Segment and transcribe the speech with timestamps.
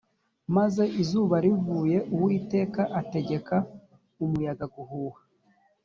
[0.55, 3.55] maze izuba rivuye uwiteka ategeka
[4.23, 5.21] umuyaga guhuha